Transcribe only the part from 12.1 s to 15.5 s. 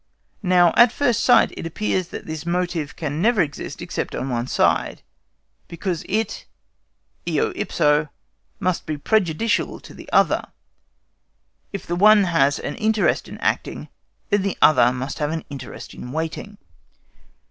has an interest in acting, then the other must have an